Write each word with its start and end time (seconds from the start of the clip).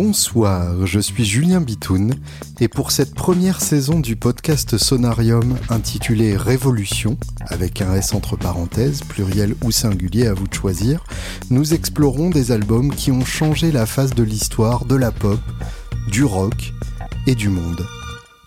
Bonsoir, 0.00 0.86
je 0.86 1.00
suis 1.00 1.24
Julien 1.24 1.60
Bitoun 1.60 2.14
et 2.60 2.68
pour 2.68 2.92
cette 2.92 3.16
première 3.16 3.60
saison 3.60 3.98
du 3.98 4.14
podcast 4.14 4.78
Sonarium 4.78 5.58
intitulé 5.70 6.36
Révolution, 6.36 7.18
avec 7.46 7.82
un 7.82 7.96
S 7.96 8.14
entre 8.14 8.36
parenthèses, 8.36 9.02
pluriel 9.02 9.56
ou 9.64 9.72
singulier 9.72 10.28
à 10.28 10.34
vous 10.34 10.46
de 10.46 10.54
choisir, 10.54 11.02
nous 11.50 11.74
explorons 11.74 12.30
des 12.30 12.52
albums 12.52 12.94
qui 12.94 13.10
ont 13.10 13.24
changé 13.24 13.72
la 13.72 13.86
face 13.86 14.14
de 14.14 14.22
l'histoire 14.22 14.84
de 14.84 14.94
la 14.94 15.10
pop, 15.10 15.40
du 16.06 16.22
rock 16.22 16.72
et 17.26 17.34
du 17.34 17.48
monde. 17.48 17.84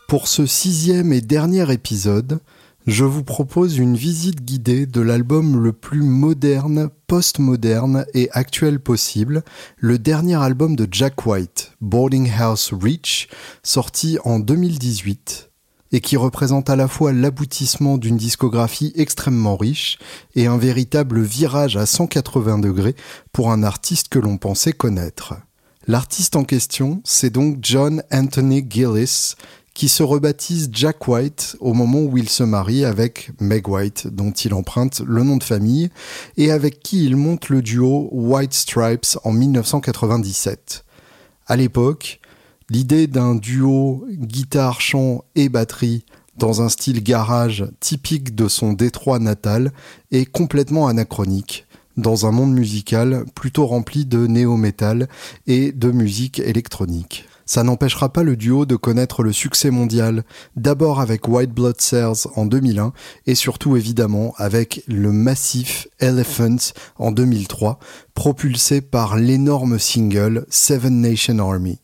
Pour 0.08 0.30
ce 0.30 0.46
sixième 0.46 1.12
et 1.12 1.20
dernier 1.20 1.70
épisode, 1.70 2.40
je 2.88 3.06
vous 3.06 3.24
propose 3.24 3.78
une 3.78 3.96
visite 3.96 4.44
guidée 4.44 4.88
de 4.88 5.02
l'album 5.02 5.62
le 5.62 5.72
plus 5.72 6.02
moderne, 6.02 6.90
post-moderne 7.06 8.06
et 8.16 8.30
actuel 8.32 8.80
possible, 8.80 9.44
le 9.78 10.00
dernier 10.00 10.42
album 10.42 10.76
de 10.76 10.88
Jack 10.92 11.26
White, 11.28 11.74
Boarding 11.80 12.32
House 12.32 12.74
Reach, 12.74 13.28
sorti 13.62 14.18
en 14.24 14.40
2018 14.40 15.52
et 15.92 16.00
qui 16.00 16.18
représente 16.18 16.70
à 16.70 16.76
la 16.76 16.88
fois 16.88 17.12
l'aboutissement 17.12 17.98
d'une 17.98 18.18
discographie 18.18 18.94
extrêmement 18.96 19.58
riche 19.58 20.00
et 20.36 20.48
un 20.48 20.58
véritable 20.58 21.22
virage 21.22 21.78
à 21.78 21.86
180 21.86 22.60
degrés 22.60 22.96
pour 23.32 23.52
un 23.52 23.62
artiste 23.62 24.08
que 24.08 24.20
l'on 24.20 24.38
pensait 24.38 24.74
connaître. 24.74 25.36
L'artiste 25.88 26.36
en 26.36 26.44
question, 26.44 27.02
c'est 27.04 27.32
donc 27.32 27.58
John 27.62 28.04
Anthony 28.12 28.66
Gillis, 28.68 29.36
qui 29.74 29.90
se 29.90 30.04
rebaptise 30.04 30.70
Jack 30.72 31.08
White 31.08 31.56
au 31.60 31.74
moment 31.74 32.02
où 32.02 32.18
il 32.18 32.30
se 32.30 32.44
marie 32.44 32.86
avec 32.86 33.32
Meg 33.40 33.68
White, 33.68 34.08
dont 34.08 34.32
il 34.32 34.54
emprunte 34.54 35.02
le 35.06 35.24
nom 35.24 35.38
de 35.38 35.44
famille, 35.44 35.90
et 36.38 36.52
avec 36.52 36.82
qui 36.82 37.06
il 37.06 37.16
monte 37.16 37.50
le 37.50 37.62
duo 37.62 38.10
White 38.12 38.54
Stripes 38.54 39.18
en 39.24 39.32
1997. 39.32 40.84
À 41.48 41.56
l'époque, 41.56 42.20
l'idée 42.70 43.08
d'un 43.08 43.36
duo 43.36 44.06
guitare, 44.10 44.82
chant 44.82 45.24
et 45.36 45.50
batterie 45.50 46.06
dans 46.38 46.62
un 46.62 46.70
style 46.70 47.04
garage 47.04 47.66
typique 47.80 48.36
de 48.36 48.48
son 48.48 48.74
détroit 48.74 49.20
natal 49.20 49.72
est 50.12 50.26
complètement 50.26 50.88
anachronique 50.88 51.66
dans 51.98 52.26
un 52.26 52.32
monde 52.32 52.54
musical 52.54 53.26
plutôt 53.36 53.68
rempli 53.68 54.06
de 54.06 54.26
néo-metal 54.26 55.08
et 55.46 55.72
de 55.72 55.92
musique 55.92 56.40
électronique 56.40 57.26
ça 57.52 57.64
n'empêchera 57.64 58.08
pas 58.08 58.24
le 58.24 58.38
duo 58.38 58.66
de 58.66 58.78
connaître 58.78 59.24
le 59.24 59.34
succès 59.34 59.72
mondial, 59.72 60.24
d'abord 60.56 61.02
avec 61.02 61.28
White 61.28 61.52
Blood 61.52 61.82
Cells 61.82 62.30
en 62.38 62.46
2001 62.46 62.94
et 63.28 63.36
surtout 63.36 63.76
évidemment 63.76 64.34
avec 64.38 64.84
le 64.88 65.12
massif 65.12 65.90
Elephants 66.00 66.72
en 66.96 67.12
2003, 67.12 67.78
propulsé 68.14 68.80
par 68.80 69.18
l'énorme 69.18 69.80
single 69.80 70.46
Seven 70.50 71.02
Nation 71.02 71.40
Army. 71.40 71.80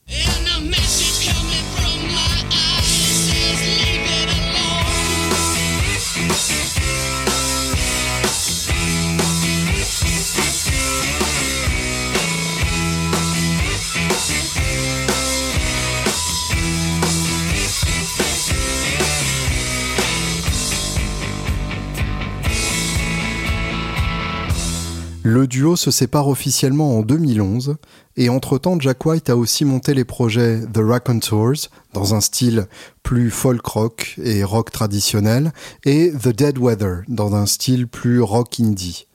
Se 25.77 25.92
sépare 25.92 26.27
officiellement 26.27 26.98
en 26.98 27.02
2011 27.04 27.77
et 28.17 28.27
entre-temps 28.27 28.77
Jack 28.80 29.05
White 29.05 29.30
a 29.30 29.38
aussi 29.38 29.64
monté 29.64 29.93
les 29.93 30.04
projets 30.04 30.61
The 30.73 30.80
Raconteurs 30.80 31.70
dans 31.93 32.14
un 32.14 32.20
style 32.20 32.67
plus 33.04 33.32
folk 33.32 33.65
rock 33.65 34.15
et 34.21 34.43
rock 34.43 34.71
traditionnel 34.71 35.54
et 35.86 36.11
The 36.11 36.30
Dead 36.30 36.58
Weather 36.58 37.04
dans 37.08 37.36
un 37.36 37.45
style 37.45 37.88
plus 37.88 38.21
rock 38.21 38.60
indie. 38.60 39.08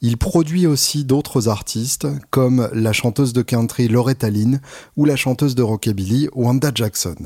Il 0.00 0.16
produit 0.16 0.66
aussi 0.66 1.04
d'autres 1.04 1.48
artistes 1.48 2.08
comme 2.30 2.68
la 2.72 2.92
chanteuse 2.92 3.32
de 3.32 3.42
country 3.42 3.86
Loretta 3.86 4.28
Lynn 4.28 4.60
ou 4.96 5.04
la 5.04 5.16
chanteuse 5.16 5.54
de 5.54 5.62
rockabilly 5.62 6.28
Wanda 6.34 6.72
Jackson. 6.74 7.16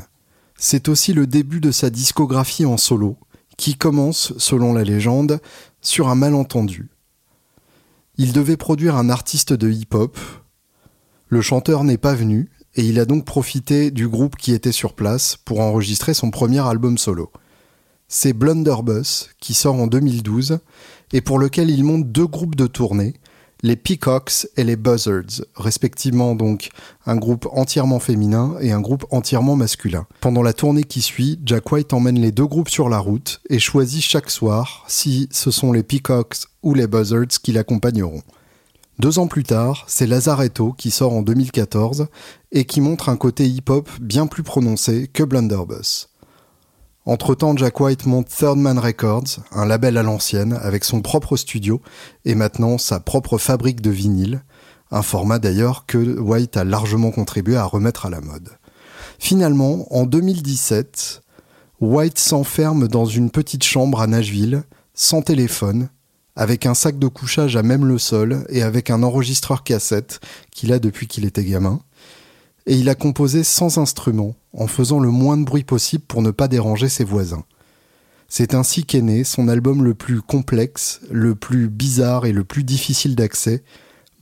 C'est 0.59 0.89
aussi 0.89 1.15
le 1.15 1.27
début 1.27 1.61
de 1.61 1.71
sa 1.71 1.89
discographie 1.89 2.67
en 2.67 2.77
solo 2.77 3.17
qui 3.57 3.77
commence, 3.77 4.33
selon 4.39 4.73
la 4.73 4.85
légende, 4.85 5.41
sur 5.81 6.09
un 6.09 6.15
malentendu 6.15 6.90
il 8.21 8.35
devait 8.35 8.59
produire 8.59 8.97
un 8.97 9.09
artiste 9.09 9.55
de 9.55 9.71
hip-hop. 9.71 10.19
Le 11.29 11.41
chanteur 11.41 11.85
n'est 11.85 11.97
pas 11.97 12.13
venu 12.13 12.51
et 12.75 12.85
il 12.85 13.01
a 13.01 13.07
donc 13.07 13.25
profité 13.25 13.91
du 13.91 14.09
groupe 14.09 14.37
qui 14.37 14.53
était 14.53 14.73
sur 14.73 14.93
place 14.93 15.39
pour 15.43 15.61
enregistrer 15.61 16.13
son 16.13 16.31
premier 16.31 16.59
album 16.59 16.99
solo. 16.99 17.33
C'est 18.09 18.35
Blunderbuss 18.35 19.31
qui 19.41 19.55
sort 19.55 19.77
en 19.77 19.87
2012 19.87 20.59
et 21.15 21.23
pour 21.23 21.39
lequel 21.39 21.71
il 21.71 21.83
monte 21.83 22.13
deux 22.13 22.27
groupes 22.27 22.57
de 22.57 22.67
tournée, 22.67 23.15
les 23.63 23.77
Peacocks 23.77 24.47
et 24.57 24.65
les 24.65 24.77
Buzzards, 24.77 25.45
respectivement 25.57 26.35
donc 26.35 26.71
un 27.07 27.17
groupe 27.17 27.47
entièrement 27.53 28.01
féminin 28.01 28.57
et 28.61 28.73
un 28.73 28.81
groupe 28.81 29.07
entièrement 29.11 29.57
masculin. 29.57 30.07
Pendant 30.21 30.43
la 30.43 30.53
tournée 30.53 30.85
qui 30.85 31.03
suit, 31.03 31.39
Jack 31.45 31.71
White 31.71 31.93
emmène 31.93 32.21
les 32.21 32.33
deux 32.33 32.47
groupes 32.47 32.69
sur 32.69 32.89
la 32.89 32.99
route 32.99 33.41
et 33.49 33.59
choisit 33.59 34.03
chaque 34.03 34.31
soir 34.31 34.85
si 34.89 35.29
ce 35.31 35.51
sont 35.51 35.73
les 35.73 35.83
Peacocks 35.83 36.37
ou 36.63 36.75
les 36.75 36.87
Buzzards 36.87 37.41
qui 37.43 37.53
l'accompagneront. 37.53 38.23
Deux 38.99 39.19
ans 39.19 39.29
plus 39.29 39.45
tard, 39.45 39.85
c'est 39.87 40.07
Lazaretto 40.07 40.73
qui 40.73 40.91
sort 40.91 41.15
en 41.15 41.23
2014 41.23 42.09
et 42.53 42.67
qui 42.67 42.83
montre 42.83 43.09
un 43.09 43.17
côté 43.17 43.47
hip-hop 43.49 43.89
bien 43.99 44.27
plus 44.27 44.43
prononcé 44.43 45.09
que 45.11 45.23
Blunderbuss. 45.23 46.10
Entre-temps, 47.07 47.57
Jack 47.57 47.81
White 47.81 48.07
monte 48.07 48.29
Third 48.29 48.59
Man 48.59 48.79
Records, 48.79 49.41
un 49.53 49.65
label 49.65 49.97
à 49.97 50.03
l'ancienne, 50.03 50.59
avec 50.61 50.85
son 50.85 51.01
propre 51.01 51.37
studio 51.37 51.81
et 52.25 52.35
maintenant 52.35 52.77
sa 52.79 53.01
propre 53.01 53.39
fabrique 53.39 53.81
de 53.81 53.91
vinyle, 53.91 54.43
un 54.91 55.03
format 55.03 55.39
d'ailleurs 55.39 55.87
que 55.87 56.19
White 56.19 56.57
a 56.57 56.65
largement 56.65 57.11
contribué 57.11 57.57
à 57.57 57.65
remettre 57.65 58.07
à 58.07 58.11
la 58.11 58.21
mode. 58.21 58.51
Finalement, 59.19 59.87
en 59.95 60.05
2017, 60.05 61.23
White 61.81 62.19
s'enferme 62.19 62.87
dans 62.87 63.07
une 63.07 63.31
petite 63.31 63.65
chambre 63.65 64.01
à 64.03 64.07
Nashville, 64.07 64.63
sans 64.93 65.23
téléphone, 65.23 65.89
avec 66.37 66.67
un 66.67 66.75
sac 66.75 66.99
de 66.99 67.09
couchage 67.09 67.57
à 67.57 67.63
même 67.63 67.87
le 67.87 67.99
sol 67.99 68.45
et 68.51 68.63
avec 68.63 68.91
un 68.91 69.03
enregistreur 69.03 69.63
cassette 69.63 70.21
qu'il 70.51 70.73
a 70.73 70.79
depuis 70.79 71.07
qu'il 71.07 71.25
était 71.25 71.45
gamin 71.45 71.81
et 72.67 72.75
il 72.75 72.89
a 72.89 72.95
composé 72.95 73.43
sans 73.43 73.79
instrument, 73.79 74.35
en 74.53 74.67
faisant 74.67 74.99
le 74.99 75.11
moins 75.11 75.37
de 75.37 75.45
bruit 75.45 75.65
possible 75.65 76.05
pour 76.07 76.23
ne 76.23 76.31
pas 76.31 76.49
déranger 76.49 76.89
ses 76.89 77.05
voisins. 77.05 77.45
C'est 78.29 78.55
ainsi 78.55 78.85
qu'est 78.85 79.03
né 79.03 79.25
son 79.25 79.49
album 79.49 79.83
le 79.83 79.95
plus 79.95 80.23
complexe, 80.23 81.01
le 81.11 81.35
plus 81.35 81.69
bizarre 81.69 82.27
et 82.27 82.33
le 82.33 82.45
plus 82.45 82.63
difficile 82.63 83.17
d'accès, 83.17 83.65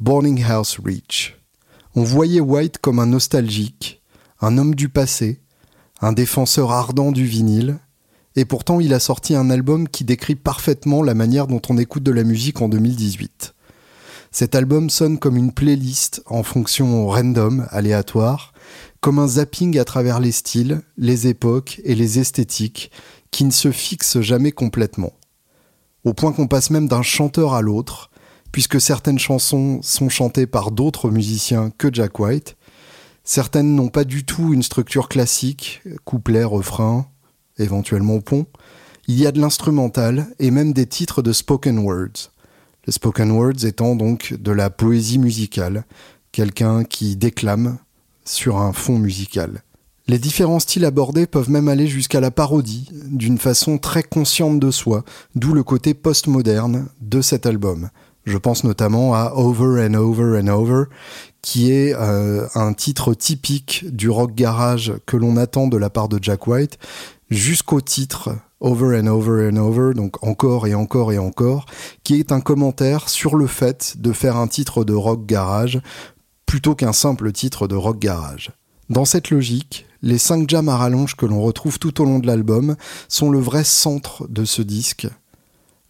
Boarding 0.01 0.43
House 0.45 0.79
Reach. 0.83 1.37
On 1.95 2.05
voyait 2.05 2.41
White 2.41 2.79
comme 2.79 3.01
un 3.01 3.07
nostalgique, 3.07 4.03
un 4.41 4.57
homme 4.57 4.75
du 4.75 4.89
passé, 4.89 5.41
un 6.01 6.13
défenseur 6.13 6.73
ardent 6.73 7.13
du 7.13 7.25
vinyle, 7.25 7.79
et 8.37 8.45
pourtant 8.45 8.81
il 8.81 8.95
a 8.95 9.01
sorti 9.01 9.35
un 9.35 9.51
album 9.51 9.89
qui 9.89 10.05
décrit 10.05 10.37
parfaitement 10.37 11.03
la 11.03 11.15
manière 11.15 11.47
dont 11.47 11.61
on 11.69 11.77
écoute 11.77 12.05
de 12.05 12.13
la 12.13 12.25
musique 12.25 12.63
en 12.63 12.69
2018. 12.69 13.55
Cet 14.31 14.55
album 14.55 14.91
sonne 14.91 15.19
comme 15.19 15.37
une 15.37 15.53
playlist 15.53 16.23
en 16.27 16.43
fonction 16.43 17.09
random, 17.09 17.67
aléatoire, 17.71 18.53
comme 19.01 19.19
un 19.19 19.29
zapping 19.29 19.79
à 19.79 19.85
travers 19.85 20.21
les 20.21 20.33
styles, 20.33 20.83
les 20.97 21.27
époques 21.27 21.81
et 21.85 21.95
les 21.95 22.19
esthétiques 22.19 22.91
qui 23.31 23.45
ne 23.45 23.51
se 23.51 23.71
fixent 23.71 24.21
jamais 24.21 24.53
complètement. 24.53 25.13
Au 26.05 26.15
point 26.15 26.33
qu'on 26.33 26.47
passe 26.47 26.71
même 26.71 26.89
d'un 26.89 27.03
chanteur 27.03 27.55
à 27.55 27.63
l'autre, 27.63 28.11
puisque 28.53 28.81
certaines 28.81 29.19
chansons 29.19 29.81
sont 29.83 30.09
chantées 30.09 30.47
par 30.47 30.71
d'autres 30.71 31.11
musiciens 31.11 31.71
que 31.77 31.93
Jack 31.93 32.19
White, 32.19 32.57
certaines 33.25 33.75
n'ont 33.75 33.89
pas 33.89 34.05
du 34.05 34.25
tout 34.25 34.55
une 34.55 34.63
structure 34.63 35.09
classique, 35.09 35.83
couplet, 36.05 36.45
refrain, 36.45 37.07
éventuellement 37.59 38.21
pont, 38.21 38.47
il 39.07 39.19
y 39.19 39.27
a 39.27 39.33
de 39.33 39.41
l'instrumental 39.41 40.29
et 40.39 40.51
même 40.51 40.73
des 40.73 40.87
titres 40.87 41.23
de 41.23 41.33
spoken 41.33 41.79
words. 41.79 42.31
Les 42.87 42.93
spoken 42.93 43.31
words 43.31 43.65
étant 43.65 43.97
donc 43.97 44.35
de 44.35 44.53
la 44.53 44.71
poésie 44.71 45.19
musicale, 45.19 45.85
quelqu'un 46.33 46.85
qui 46.85 47.17
déclame 47.17 47.79
sur 48.29 48.59
un 48.59 48.73
fond 48.73 48.99
musical. 48.99 49.63
Les 50.07 50.19
différents 50.19 50.59
styles 50.59 50.85
abordés 50.85 51.27
peuvent 51.27 51.51
même 51.51 51.69
aller 51.69 51.87
jusqu'à 51.87 52.21
la 52.21 52.31
parodie, 52.31 52.89
d'une 53.05 53.39
façon 53.39 53.77
très 53.77 54.03
consciente 54.03 54.59
de 54.59 54.71
soi, 54.71 55.05
d'où 55.35 55.53
le 55.53 55.63
côté 55.63 55.93
postmoderne 55.93 56.89
de 57.01 57.21
cet 57.21 57.45
album. 57.45 57.91
Je 58.25 58.39
pense 58.39 58.65
notamment 58.65 59.15
à 59.15 59.33
Over 59.35 59.87
and 59.87 59.95
Over 59.95 60.41
and 60.41 60.49
Over, 60.49 60.85
qui 61.43 61.73
est 61.73 61.95
euh, 61.95 62.47
un 62.55 62.73
titre 62.73 63.15
typique 63.15 63.85
du 63.91 64.09
rock 64.09 64.35
garage 64.35 64.95
que 65.07 65.17
l'on 65.17 65.37
attend 65.37 65.67
de 65.67 65.77
la 65.77 65.91
part 65.91 66.09
de 66.09 66.19
Jack 66.21 66.47
White, 66.47 66.79
jusqu'au 67.31 67.81
titre 67.81 68.31
Over 68.61 68.99
and 69.01 69.07
Over 69.07 69.51
and 69.51 69.57
Over, 69.57 69.95
donc 69.95 70.23
encore 70.23 70.67
et 70.67 70.75
encore 70.75 71.13
et 71.13 71.19
encore, 71.19 71.67
qui 72.03 72.19
est 72.19 72.33
un 72.33 72.41
commentaire 72.41 73.09
sur 73.09 73.37
le 73.37 73.47
fait 73.47 73.95
de 73.99 74.13
faire 74.13 74.37
un 74.37 74.49
titre 74.49 74.85
de 74.85 74.95
rock 74.95 75.27
garage 75.27 75.81
plutôt 76.49 76.75
qu'un 76.75 76.95
simple 76.95 77.31
titre 77.31 77.69
de 77.69 77.77
rock 77.77 77.99
garage. 77.99 78.53
Dans 78.89 79.05
cette 79.05 79.29
logique, 79.29 79.85
les 80.01 80.17
cinq 80.17 80.49
jams 80.49 80.71
à 80.71 80.79
rallonge 80.79 81.15
que 81.15 81.27
l'on 81.27 81.43
retrouve 81.43 81.79
tout 81.79 82.01
au 82.01 82.07
long 82.07 82.21
de 82.21 82.27
l'album 82.27 82.75
sont 83.07 83.31
le 83.31 83.39
vrai 83.39 83.65
centre 83.65 84.27
de 84.29 84.47
ce 84.47 84.63
disque, 84.63 85.07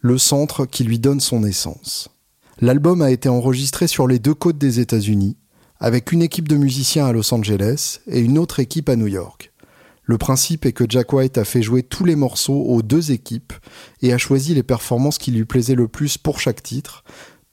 le 0.01 0.17
centre 0.17 0.65
qui 0.65 0.83
lui 0.83 0.99
donne 0.99 1.21
son 1.21 1.45
essence. 1.45 2.09
L'album 2.59 3.01
a 3.01 3.09
été 3.09 3.29
enregistré 3.29 3.87
sur 3.87 4.05
les 4.05 4.19
deux 4.19 4.33
côtes 4.33 4.57
des 4.57 4.81
États-Unis, 4.81 5.37
avec 5.79 6.11
une 6.11 6.21
équipe 6.21 6.49
de 6.49 6.57
musiciens 6.57 7.05
à 7.05 7.13
Los 7.13 7.33
Angeles 7.33 8.01
et 8.07 8.19
une 8.19 8.37
autre 8.37 8.59
équipe 8.59 8.89
à 8.89 8.97
New 8.97 9.07
York. 9.07 9.53
Le 10.03 10.17
principe 10.17 10.65
est 10.65 10.73
que 10.73 10.83
Jack 10.89 11.13
White 11.13 11.37
a 11.37 11.45
fait 11.45 11.61
jouer 11.61 11.83
tous 11.83 12.03
les 12.03 12.17
morceaux 12.17 12.65
aux 12.65 12.81
deux 12.81 13.11
équipes 13.11 13.53
et 14.01 14.11
a 14.11 14.17
choisi 14.17 14.53
les 14.55 14.63
performances 14.63 15.19
qui 15.19 15.31
lui 15.31 15.45
plaisaient 15.45 15.75
le 15.75 15.87
plus 15.87 16.17
pour 16.17 16.41
chaque 16.41 16.63
titre, 16.63 17.05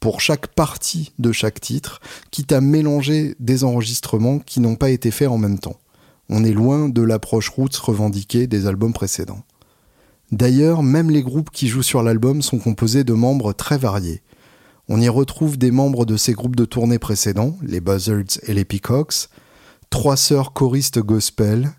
pour 0.06 0.20
chaque 0.20 0.46
partie 0.46 1.12
de 1.18 1.32
chaque 1.32 1.60
titre, 1.60 2.00
quitte 2.30 2.52
à 2.52 2.60
mélanger 2.60 3.34
des 3.40 3.64
enregistrements 3.64 4.38
qui 4.38 4.60
n'ont 4.60 4.76
pas 4.76 4.90
été 4.90 5.10
faits 5.10 5.26
en 5.26 5.36
même 5.36 5.58
temps. 5.58 5.80
On 6.28 6.44
est 6.44 6.52
loin 6.52 6.88
de 6.88 7.02
l'approche 7.02 7.48
roots 7.48 7.76
revendiquée 7.76 8.46
des 8.46 8.68
albums 8.68 8.92
précédents. 8.92 9.42
D'ailleurs, 10.30 10.84
même 10.84 11.10
les 11.10 11.24
groupes 11.24 11.50
qui 11.50 11.66
jouent 11.66 11.82
sur 11.82 12.04
l'album 12.04 12.40
sont 12.40 12.58
composés 12.58 13.02
de 13.02 13.14
membres 13.14 13.52
très 13.52 13.78
variés. 13.78 14.22
On 14.88 15.00
y 15.00 15.08
retrouve 15.08 15.58
des 15.58 15.72
membres 15.72 16.06
de 16.06 16.16
ces 16.16 16.34
groupes 16.34 16.54
de 16.54 16.66
tournée 16.66 17.00
précédents, 17.00 17.56
les 17.60 17.80
Buzzards 17.80 18.38
et 18.44 18.54
les 18.54 18.64
Peacocks, 18.64 19.28
trois 19.90 20.16
sœurs 20.16 20.52
choristes 20.52 21.00
gospel, 21.00 21.72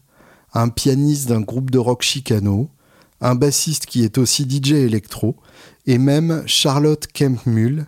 un 0.54 0.68
pianiste 0.68 1.30
d'un 1.30 1.40
groupe 1.40 1.72
de 1.72 1.80
rock 1.80 2.02
chicano, 2.02 2.70
un 3.22 3.36
bassiste 3.36 3.86
qui 3.86 4.04
est 4.04 4.18
aussi 4.18 4.46
DJ 4.50 4.74
électro, 4.74 5.38
et 5.86 5.98
même 5.98 6.44
Charlotte 6.46 7.08
Kempmull, 7.14 7.88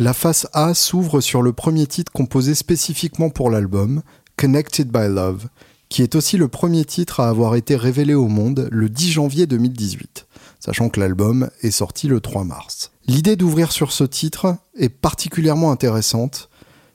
La 0.00 0.14
face 0.14 0.46
A 0.52 0.72
s'ouvre 0.74 1.20
sur 1.20 1.42
le 1.42 1.52
premier 1.52 1.86
titre 1.86 2.10
composé 2.10 2.54
spécifiquement 2.54 3.28
pour 3.28 3.50
l'album, 3.50 4.02
Connected 4.36 4.90
by 4.90 5.08
Love, 5.08 5.48
qui 5.90 6.02
est 6.02 6.14
aussi 6.14 6.38
le 6.38 6.48
premier 6.48 6.84
titre 6.84 7.20
à 7.20 7.28
avoir 7.28 7.54
été 7.54 7.76
révélé 7.76 8.14
au 8.14 8.28
monde 8.28 8.68
le 8.70 8.88
10 8.88 9.12
janvier 9.12 9.46
2018, 9.46 10.26
sachant 10.58 10.88
que 10.88 11.00
l'album 11.00 11.50
est 11.62 11.70
sorti 11.70 12.08
le 12.08 12.20
3 12.20 12.44
mars. 12.44 12.92
L'idée 13.06 13.36
d'ouvrir 13.36 13.72
sur 13.72 13.92
ce 13.92 14.04
titre 14.04 14.56
est 14.76 14.88
particulièrement 14.88 15.72
intéressante, 15.72 16.48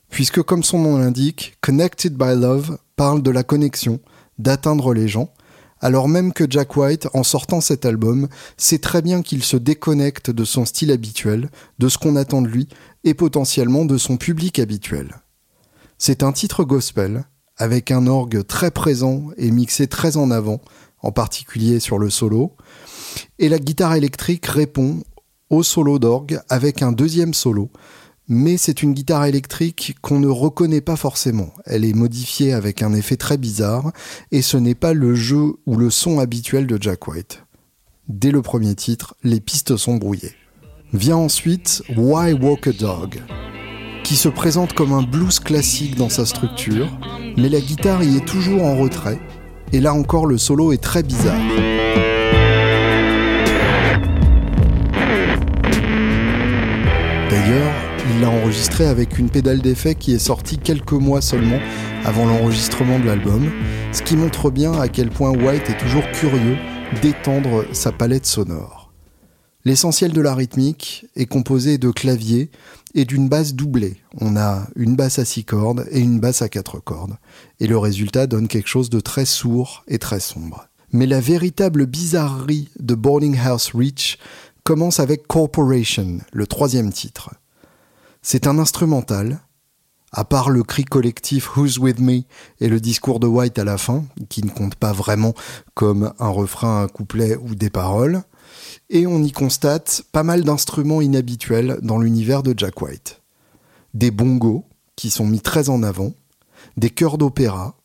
puisque 0.10 0.42
comme 0.42 0.64
son 0.64 0.80
nom 0.80 0.98
l'indique, 0.98 1.58
Connected 1.62 2.18
by 2.18 2.36
Love 2.36 2.80
parle 2.96 3.22
de 3.22 3.32
la 3.32 3.44
connexion, 3.44 4.00
d'atteindre 4.40 4.94
les 4.94 5.08
gens, 5.08 5.32
alors 5.86 6.08
même 6.08 6.34
que 6.34 6.48
Jack 6.50 6.78
White, 6.78 7.08
en 7.14 7.22
sortant 7.22 7.62
cet 7.62 7.86
album, 7.86 8.28
sait 8.58 8.80
très 8.80 9.04
bien 9.04 9.22
qu'il 9.22 9.44
se 9.44 9.56
déconnecte 9.56 10.32
de 10.32 10.44
son 10.44 10.66
style 10.66 10.92
habituel, 10.92 11.52
de 11.78 11.90
ce 11.90 12.00
qu'on 12.00 12.16
attend 12.16 12.42
de 12.42 12.48
lui, 12.48 12.68
et 13.04 13.14
potentiellement 13.14 13.86
de 13.86 14.00
son 14.00 14.18
public 14.18 14.58
habituel. 14.58 15.18
C'est 16.00 16.24
un 16.24 16.32
titre 16.32 16.64
gospel, 16.64 17.26
avec 17.56 17.92
un 17.92 18.08
orgue 18.08 18.48
très 18.48 18.72
présent 18.72 19.28
et 19.38 19.52
mixé 19.52 19.86
très 19.86 20.18
en 20.18 20.32
avant, 20.32 20.60
en 21.04 21.12
particulier 21.12 21.80
sur 21.80 22.00
le 22.00 22.10
solo, 22.10 22.54
et 23.38 23.48
la 23.48 23.60
guitare 23.60 23.94
électrique 23.94 24.48
répond 24.48 25.04
au 25.52 25.62
solo 25.62 26.00
d'orgue 26.00 26.42
avec 26.50 26.82
un 26.82 26.94
deuxième 26.94 27.36
solo, 27.36 27.70
mais 28.28 28.58
c'est 28.58 28.82
une 28.82 28.94
guitare 28.94 29.26
électrique 29.26 29.96
qu'on 30.02 30.20
ne 30.20 30.28
reconnaît 30.28 30.82
pas 30.82 30.96
forcément. 30.96 31.54
Elle 31.66 31.86
est 31.86 31.94
modifiée 31.94 32.54
avec 32.54 32.82
un 32.82 32.94
effet 32.94 33.18
très 33.18 33.38
bizarre, 33.38 33.92
et 34.32 34.42
ce 34.42 34.58
n'est 34.58 34.76
pas 34.76 34.94
le 34.94 35.16
jeu 35.16 35.56
ou 35.66 35.76
le 35.76 35.90
son 35.90 36.20
habituel 36.20 36.68
de 36.68 36.82
Jack 36.82 37.08
White. 37.08 37.44
Dès 38.08 38.32
le 38.32 38.42
premier 38.42 38.76
titre, 38.76 39.16
les 39.24 39.40
pistes 39.40 39.78
sont 39.78 39.96
brouillées. 39.96 40.36
Vient 40.94 41.18
ensuite 41.18 41.84
Why 41.96 42.34
Walk 42.34 42.68
a 42.68 42.72
Dog, 42.72 43.22
qui 44.04 44.16
se 44.16 44.30
présente 44.30 44.74
comme 44.74 44.94
un 44.94 45.04
blues 45.04 45.40
classique 45.40 45.96
dans 45.96 46.10
sa 46.10 46.26
structure, 46.26 46.88
mais 47.38 47.50
la 47.50 47.60
guitare 47.60 48.04
y 48.04 48.18
est 48.18 48.26
toujours 48.26 48.64
en 48.64 48.78
retrait, 48.78 49.20
et 49.72 49.80
là 49.80 49.94
encore 49.94 50.26
le 50.26 50.38
solo 50.38 50.72
est 50.72 50.82
très 50.82 51.04
bizarre. 51.04 51.42
D'ailleurs, 57.30 57.85
il 58.10 58.22
l'a 58.22 58.30
enregistré 58.30 58.86
avec 58.86 59.18
une 59.18 59.30
pédale 59.30 59.62
d'effet 59.62 59.96
qui 59.96 60.14
est 60.14 60.20
sortie 60.20 60.58
quelques 60.58 60.92
mois 60.92 61.22
seulement 61.22 61.60
avant 62.04 62.26
l'enregistrement 62.26 63.00
de 63.00 63.06
l'album, 63.06 63.50
ce 63.92 64.04
qui 64.04 64.16
montre 64.16 64.52
bien 64.52 64.74
à 64.74 64.88
quel 64.88 65.10
point 65.10 65.32
White 65.32 65.70
est 65.70 65.78
toujours 65.78 66.10
curieux 66.12 66.58
d'étendre 67.02 67.66
sa 67.74 67.92
palette 67.92 68.26
sonore. 68.26 68.94
L'essentiel 69.64 70.14
de 70.14 70.22
la 70.22 70.36
rythmique 70.36 71.08
est 71.16 71.26
composé 71.26 71.80
de 71.80 71.90
claviers 71.90 72.52
et 72.94 73.06
d'une 73.06 73.28
basse 73.28 73.56
doublée. 73.56 73.98
On 74.22 74.38
a 74.38 74.68
une 74.76 74.96
basse 74.96 75.18
à 75.18 75.26
six 75.26 75.44
cordes 75.44 75.88
et 75.90 76.00
une 76.00 76.20
basse 76.20 76.44
à 76.44 76.50
quatre 76.50 76.80
cordes. 76.80 77.18
Et 77.60 77.66
le 77.66 77.78
résultat 77.78 78.28
donne 78.28 78.48
quelque 78.48 78.70
chose 78.70 78.92
de 78.92 79.00
très 79.00 79.26
sourd 79.26 79.84
et 79.88 79.98
très 79.98 80.20
sombre. 80.20 80.68
Mais 80.92 81.08
la 81.08 81.20
véritable 81.20 81.88
bizarrerie 81.88 82.70
de 82.80 82.94
Boarding 82.94 83.38
House 83.40 83.72
Reach 83.74 84.20
commence 84.64 85.00
avec 85.00 85.26
Corporation, 85.26 86.20
le 86.32 86.46
troisième 86.46 86.94
titre. 86.94 87.32
C'est 88.28 88.48
un 88.48 88.58
instrumental, 88.58 89.40
à 90.12 90.26
part 90.26 90.50
le 90.50 90.64
cri 90.64 90.84
collectif 90.84 91.56
Who's 91.56 91.78
With 91.78 92.00
Me 92.00 92.24
et 92.60 92.70
le 92.70 92.80
discours 92.80 93.20
de 93.20 93.28
White 93.28 93.60
à 93.60 93.64
la 93.64 93.78
fin, 93.78 94.04
qui 94.30 94.44
ne 94.44 94.50
compte 94.50 94.74
pas 94.74 94.94
vraiment 94.94 95.36
comme 95.76 96.12
un 96.18 96.30
refrain, 96.30 96.82
un 96.82 96.88
couplet 96.88 97.36
ou 97.36 97.54
des 97.54 97.70
paroles, 97.70 98.24
et 98.90 99.06
on 99.06 99.22
y 99.22 99.32
constate 99.32 100.02
pas 100.12 100.24
mal 100.24 100.44
d'instruments 100.44 101.02
inhabituels 101.02 101.78
dans 101.84 102.00
l'univers 102.00 102.42
de 102.42 102.56
Jack 102.58 102.82
White. 102.82 103.22
Des 103.94 104.10
bongos, 104.10 104.66
qui 104.96 105.12
sont 105.12 105.28
mis 105.28 105.42
très 105.42 105.70
en 105.70 105.84
avant, 105.84 106.12
des 106.78 106.90
chœurs 106.90 107.20
d'opéra, 107.20 107.78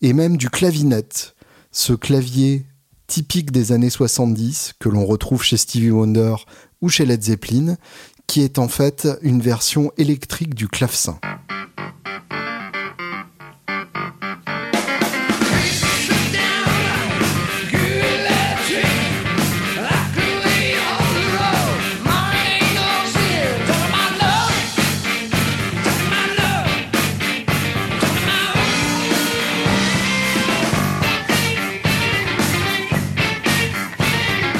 et 0.00 0.14
même 0.14 0.36
du 0.36 0.50
clavinette, 0.50 1.36
ce 1.70 1.92
clavier 1.92 2.66
typique 3.06 3.52
des 3.52 3.70
années 3.70 3.88
70 3.88 4.74
que 4.80 4.88
l'on 4.88 5.06
retrouve 5.06 5.44
chez 5.44 5.56
Stevie 5.56 5.92
Wonder 5.92 6.34
ou 6.80 6.88
chez 6.88 7.04
Led 7.04 7.22
Zeppelin, 7.22 7.76
qui 8.30 8.42
est 8.42 8.60
en 8.60 8.68
fait 8.68 9.08
une 9.22 9.40
version 9.40 9.90
électrique 9.98 10.54
du 10.54 10.68
clavecin. 10.68 11.18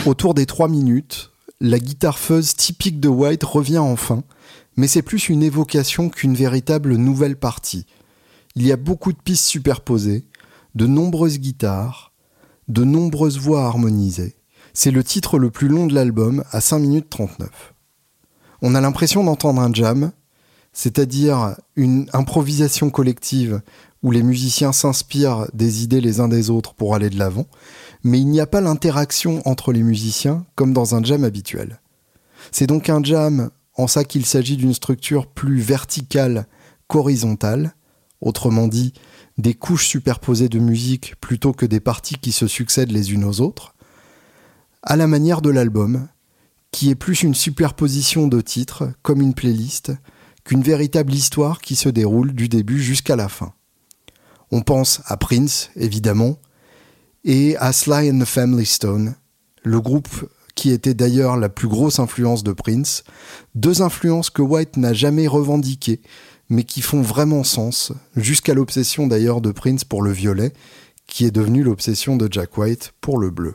Autour 0.07 0.35
des 0.35 0.47
trois 0.47 0.67
minutes, 0.67 1.30
la 1.61 1.79
guitare 1.79 2.19
fuzz 2.19 2.55
typique 2.55 3.01
de 3.01 3.09
White 3.09 3.45
revient 3.45 3.79
enfin, 3.79 4.23
mais 4.77 4.89
c'est 4.89 5.03
plus 5.03 5.29
une 5.29 5.43
évocation 5.43 6.09
qu'une 6.09 6.35
véritable 6.35 6.97
nouvelle 6.97 7.37
partie. 7.37 7.87
Il 8.57 8.67
y 8.67 8.73
a 8.73 8.77
beaucoup 8.77 9.13
de 9.13 9.19
pistes 9.19 9.45
superposées, 9.45 10.27
de 10.75 10.87
nombreuses 10.87 11.39
guitares, 11.39 12.13
de 12.69 12.85
nombreuses 12.85 13.39
voix 13.39 13.65
harmonisées. 13.65 14.37
C'est 14.73 14.91
le 14.91 15.05
titre 15.05 15.39
le 15.39 15.51
plus 15.51 15.69
long 15.69 15.87
de 15.87 15.95
l'album, 15.95 16.45
à 16.51 16.61
5 16.61 16.79
minutes 16.79 17.11
39. 17.11 17.75
On 18.63 18.75
a 18.75 18.81
l'impression 18.81 19.23
d'entendre 19.23 19.61
un 19.61 19.73
jam, 19.73 20.13
c'est-à-dire 20.73 21.57
une 21.77 22.09
improvisation 22.13 22.89
collective 22.91 23.61
où 24.03 24.13
les 24.13 24.23
musiciens 24.23 24.73
s'inspirent 24.73 25.47
des 25.53 25.83
idées 25.83 26.01
les 26.01 26.21
uns 26.21 26.29
des 26.29 26.49
autres 26.49 26.75
pour 26.75 26.95
aller 26.95 27.11
de 27.11 27.19
l'avant, 27.19 27.47
mais 28.03 28.21
il 28.21 28.29
n'y 28.29 28.41
a 28.41 28.47
pas 28.47 28.61
l'interaction 28.61 29.43
entre 29.47 29.73
les 29.73 29.83
musiciens 29.83 30.47
comme 30.55 30.73
dans 30.73 30.95
un 30.95 31.03
jam 31.03 31.25
habituel. 31.25 31.81
C'est 32.53 32.67
donc 32.67 32.89
un 32.89 33.03
jam 33.03 33.51
en 33.77 33.87
ça 33.87 34.05
qu'il 34.05 34.27
s'agit 34.27 34.57
d'une 34.57 34.75
structure 34.75 35.27
plus 35.27 35.61
verticale 35.61 36.47
qu'horizontale, 36.87 37.75
autrement 38.21 38.69
dit 38.69 38.93
des 39.39 39.55
couches 39.55 39.87
superposées 39.87 40.49
de 40.49 40.59
musique 40.59 41.15
plutôt 41.21 41.53
que 41.53 41.67
des 41.67 41.81
parties 41.81 42.17
qui 42.17 42.33
se 42.33 42.47
succèdent 42.47 42.93
les 42.93 43.13
unes 43.13 43.25
aux 43.25 43.41
autres, 43.41 43.75
à 44.83 44.97
la 44.97 45.07
manière 45.07 45.41
de 45.41 45.51
l'album, 45.51 46.09
qui 46.73 46.91
est 46.91 46.95
plus 46.95 47.23
une 47.23 47.35
superposition 47.35 48.29
de 48.29 48.41
titres, 48.41 48.91
comme 49.03 49.21
une 49.21 49.35
playlist, 49.35 49.93
qu'une 50.45 50.63
véritable 50.63 51.13
histoire 51.13 51.61
qui 51.61 51.77
se 51.77 51.89
déroule 51.89 52.33
du 52.33 52.49
début 52.49 52.83
jusqu'à 52.83 53.17
la 53.17 53.29
fin. 53.29 53.53
On 54.51 54.63
pense 54.63 55.01
à 55.07 55.17
Prince, 55.17 55.71
évidemment, 55.77 56.39
et 57.25 57.57
à 57.57 57.73
Sly 57.73 58.11
and 58.11 58.19
the 58.21 58.25
Family 58.25 58.67
Stone, 58.67 59.15
le 59.63 59.81
groupe 59.81 60.29
qui 60.55 60.71
était 60.71 60.95
d'ailleurs 60.95 61.37
la 61.37 61.49
plus 61.49 61.69
grosse 61.69 61.99
influence 61.99 62.43
de 62.43 62.53
Prince, 62.53 63.05
deux 63.55 63.83
influences 63.83 64.31
que 64.31 64.43
White 64.43 64.77
n'a 64.77 64.93
jamais 64.93 65.27
revendiquées, 65.27 66.01
mais 66.49 66.65
qui 66.65 66.83
font 66.83 67.03
vraiment 67.03 67.45
sens, 67.45 67.93
jusqu'à 68.17 68.55
l'obsession 68.55 69.07
d'ailleurs 69.07 69.41
de 69.41 69.53
Prince 69.53 69.85
pour 69.85 70.03
le 70.03 70.13
violet, 70.13 70.53
qui 71.07 71.25
est 71.25 71.31
devenue 71.31 71.63
l'obsession 71.63 72.17
de 72.17 72.29
Jack 72.31 72.57
White 72.59 72.93
pour 73.01 73.19
le 73.19 73.31
bleu. 73.31 73.55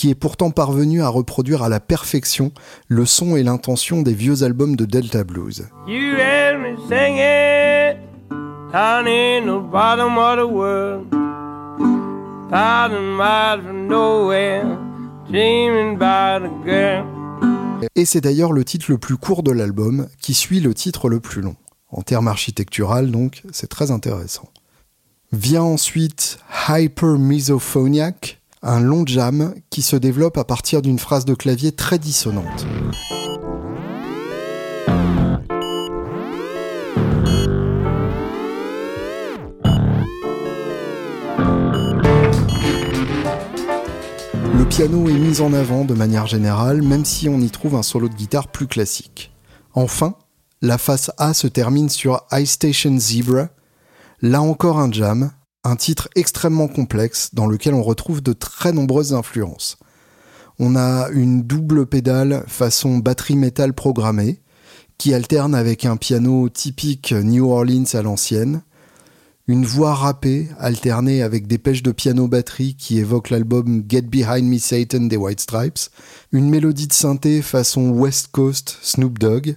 qui 0.00 0.08
est 0.08 0.14
pourtant 0.14 0.50
parvenu 0.50 1.02
à 1.02 1.10
reproduire 1.10 1.62
à 1.62 1.68
la 1.68 1.78
perfection 1.78 2.52
le 2.88 3.04
son 3.04 3.36
et 3.36 3.42
l'intention 3.42 4.00
des 4.00 4.14
vieux 4.14 4.44
albums 4.44 4.74
de 4.74 4.86
Delta 4.86 5.24
Blues. 5.24 5.68
Et 17.94 18.06
c'est 18.06 18.22
d'ailleurs 18.22 18.52
le 18.54 18.64
titre 18.64 18.86
le 18.88 18.96
plus 18.96 19.18
court 19.18 19.42
de 19.42 19.52
l'album, 19.52 20.08
qui 20.22 20.32
suit 20.32 20.60
le 20.60 20.72
titre 20.72 21.10
le 21.10 21.20
plus 21.20 21.42
long. 21.42 21.56
En 21.90 22.00
termes 22.00 22.28
architectural, 22.28 23.10
donc, 23.10 23.42
c'est 23.52 23.68
très 23.68 23.90
intéressant. 23.90 24.48
Vient 25.32 25.62
ensuite 25.62 26.38
Hyper 26.70 27.18
Misophoniac, 27.18 28.39
un 28.62 28.80
long 28.80 29.06
jam 29.06 29.54
qui 29.70 29.82
se 29.82 29.96
développe 29.96 30.36
à 30.36 30.44
partir 30.44 30.82
d'une 30.82 30.98
phrase 30.98 31.24
de 31.24 31.34
clavier 31.34 31.72
très 31.72 31.98
dissonante. 31.98 32.66
Le 44.54 44.64
piano 44.68 45.08
est 45.08 45.14
mis 45.14 45.40
en 45.40 45.52
avant 45.54 45.84
de 45.84 45.94
manière 45.94 46.26
générale, 46.26 46.82
même 46.82 47.04
si 47.04 47.28
on 47.28 47.40
y 47.40 47.50
trouve 47.50 47.74
un 47.74 47.82
solo 47.82 48.08
de 48.08 48.14
guitare 48.14 48.48
plus 48.48 48.66
classique. 48.66 49.32
Enfin, 49.72 50.14
la 50.60 50.76
face 50.76 51.10
A 51.16 51.32
se 51.32 51.46
termine 51.46 51.88
sur 51.88 52.26
Ice 52.32 52.52
Station 52.52 52.98
Zebra, 52.98 53.48
là 54.20 54.42
encore 54.42 54.78
un 54.78 54.92
jam, 54.92 55.30
un 55.64 55.76
titre 55.76 56.08
extrêmement 56.16 56.68
complexe 56.68 57.30
dans 57.34 57.46
lequel 57.46 57.74
on 57.74 57.82
retrouve 57.82 58.22
de 58.22 58.32
très 58.32 58.72
nombreuses 58.72 59.12
influences. 59.12 59.78
On 60.58 60.76
a 60.76 61.08
une 61.10 61.42
double 61.42 61.86
pédale 61.86 62.44
façon 62.46 62.98
batterie 62.98 63.36
métal 63.36 63.72
programmée 63.72 64.40
qui 64.98 65.14
alterne 65.14 65.54
avec 65.54 65.84
un 65.84 65.96
piano 65.96 66.48
typique 66.48 67.12
New 67.12 67.50
Orleans 67.50 67.94
à 67.94 68.02
l'ancienne, 68.02 68.62
une 69.46 69.64
voix 69.64 69.94
rappée 69.94 70.48
alternée 70.58 71.22
avec 71.22 71.46
des 71.46 71.58
pêches 71.58 71.82
de 71.82 71.90
piano-batterie 71.90 72.76
qui 72.76 72.98
évoquent 72.98 73.30
l'album 73.30 73.82
Get 73.88 74.02
Behind 74.02 74.44
Me 74.44 74.58
Satan 74.58 75.06
des 75.06 75.16
White 75.16 75.40
Stripes, 75.40 75.78
une 76.30 76.48
mélodie 76.48 76.86
de 76.86 76.92
synthé 76.92 77.42
façon 77.42 77.90
West 77.90 78.28
Coast 78.30 78.78
Snoop 78.82 79.18
Dogg, 79.18 79.56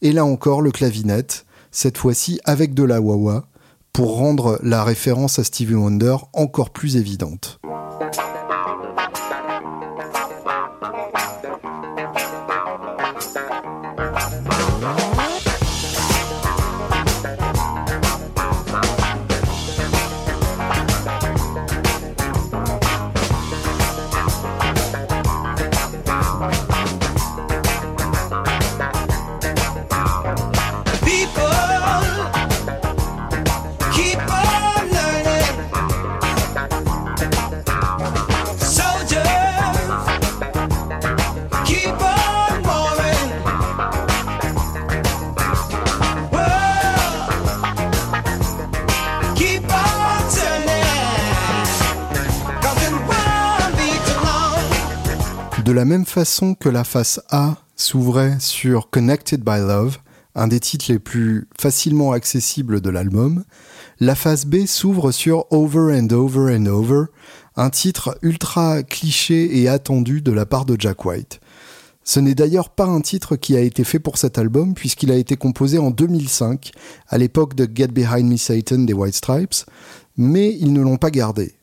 et 0.00 0.12
là 0.12 0.24
encore 0.24 0.60
le 0.60 0.70
clavinette, 0.70 1.44
cette 1.70 1.98
fois-ci 1.98 2.38
avec 2.44 2.74
de 2.74 2.84
la 2.84 3.00
wah-wah, 3.00 3.48
pour 3.92 4.16
rendre 4.16 4.58
la 4.62 4.84
référence 4.84 5.38
à 5.38 5.44
Stevie 5.44 5.74
Wonder 5.74 6.16
encore 6.32 6.70
plus 6.70 6.96
évidente. 6.96 7.60
De 55.64 55.70
la 55.70 55.84
même 55.84 56.06
façon 56.06 56.56
que 56.56 56.68
la 56.68 56.82
face 56.82 57.20
A 57.30 57.56
s'ouvrait 57.76 58.38
sur 58.40 58.90
Connected 58.90 59.44
by 59.44 59.60
Love, 59.60 59.98
un 60.34 60.48
des 60.48 60.58
titres 60.58 60.86
les 60.88 60.98
plus 60.98 61.46
facilement 61.56 62.10
accessibles 62.10 62.80
de 62.80 62.90
l'album, 62.90 63.44
la 64.00 64.16
face 64.16 64.44
B 64.44 64.66
s'ouvre 64.66 65.12
sur 65.12 65.46
Over 65.52 65.96
and 65.96 66.10
Over 66.10 66.56
and 66.56 66.66
Over, 66.66 67.04
un 67.54 67.70
titre 67.70 68.18
ultra 68.22 68.82
cliché 68.82 69.60
et 69.60 69.68
attendu 69.68 70.20
de 70.20 70.32
la 70.32 70.46
part 70.46 70.64
de 70.64 70.74
Jack 70.76 71.04
White. 71.04 71.38
Ce 72.02 72.18
n'est 72.18 72.34
d'ailleurs 72.34 72.70
pas 72.70 72.86
un 72.86 73.00
titre 73.00 73.36
qui 73.36 73.56
a 73.56 73.60
été 73.60 73.84
fait 73.84 74.00
pour 74.00 74.18
cet 74.18 74.38
album 74.38 74.74
puisqu'il 74.74 75.12
a 75.12 75.16
été 75.16 75.36
composé 75.36 75.78
en 75.78 75.92
2005, 75.92 76.72
à 77.06 77.18
l'époque 77.18 77.54
de 77.54 77.68
Get 77.72 77.88
Behind 77.88 78.28
Me 78.28 78.36
Satan 78.36 78.78
des 78.78 78.94
White 78.94 79.14
Stripes, 79.14 79.54
mais 80.16 80.56
ils 80.58 80.72
ne 80.72 80.82
l'ont 80.82 80.96
pas 80.96 81.12
gardé. 81.12 81.54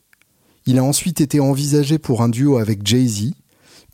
Il 0.64 0.78
a 0.78 0.84
ensuite 0.84 1.20
été 1.20 1.38
envisagé 1.38 1.98
pour 1.98 2.22
un 2.22 2.30
duo 2.30 2.56
avec 2.56 2.86
Jay-Z, 2.86 3.32